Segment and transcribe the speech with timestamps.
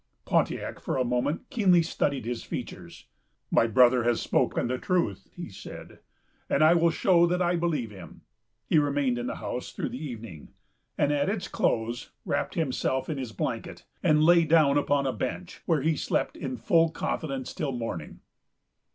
[0.25, 3.05] Pontiac for a moment keenly studied his features.
[3.51, 5.99] "My brother has spoken the truth," he said,
[6.49, 8.21] "and I will show that I believe him."
[8.65, 10.53] He remained in the house through the evening,
[10.97, 15.61] and, at its close, wrapped himself in his blanket, and lay down upon a bench,
[15.67, 18.21] where he slept in full confidence till morning.